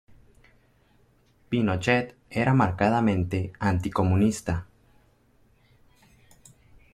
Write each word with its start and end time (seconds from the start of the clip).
Pinochet 1.49 2.15
era 2.31 2.53
marcadamente 2.55 3.53
anticomunista. 3.59 4.65